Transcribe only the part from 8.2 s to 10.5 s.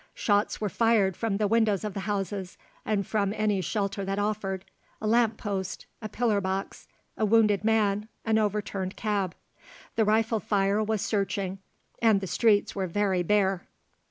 an overturned cab. The rifle